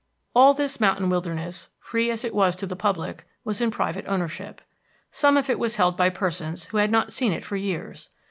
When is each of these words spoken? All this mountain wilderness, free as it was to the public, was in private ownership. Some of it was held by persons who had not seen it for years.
All 0.33 0.55
this 0.55 0.79
mountain 0.79 1.11
wilderness, 1.11 1.69
free 1.79 2.09
as 2.09 2.25
it 2.25 2.33
was 2.33 2.55
to 2.55 2.65
the 2.65 2.75
public, 2.75 3.27
was 3.43 3.61
in 3.61 3.69
private 3.69 4.03
ownership. 4.07 4.59
Some 5.11 5.37
of 5.37 5.47
it 5.47 5.59
was 5.59 5.75
held 5.75 5.95
by 5.95 6.09
persons 6.09 6.63
who 6.63 6.77
had 6.77 6.89
not 6.89 7.13
seen 7.13 7.31
it 7.33 7.45
for 7.45 7.55
years. 7.55 8.09